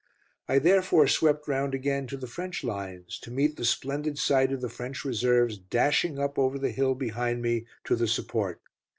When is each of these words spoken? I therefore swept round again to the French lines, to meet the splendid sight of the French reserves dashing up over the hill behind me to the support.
I 0.47 0.57
therefore 0.57 1.07
swept 1.07 1.47
round 1.47 1.75
again 1.75 2.07
to 2.07 2.17
the 2.17 2.25
French 2.25 2.63
lines, 2.63 3.19
to 3.19 3.29
meet 3.29 3.55
the 3.55 3.63
splendid 3.63 4.17
sight 4.17 4.51
of 4.51 4.59
the 4.59 4.67
French 4.67 5.05
reserves 5.05 5.59
dashing 5.59 6.17
up 6.17 6.39
over 6.39 6.57
the 6.57 6.71
hill 6.71 6.95
behind 6.95 7.43
me 7.43 7.67
to 7.83 7.95
the 7.95 8.07
support. 8.07 8.63